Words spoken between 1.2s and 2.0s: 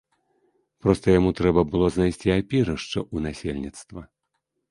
трэба было